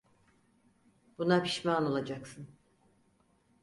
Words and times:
Buna 1.17 1.43
pişman 1.43 1.85
olacaksın! 1.85 2.47